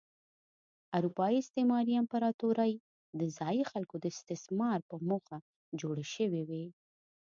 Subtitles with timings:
[0.97, 2.73] اروپايي استعماري امپراتورۍ
[3.19, 5.37] د ځايي خلکو د استثمار په موخه
[5.79, 6.65] جوړې شوې وې.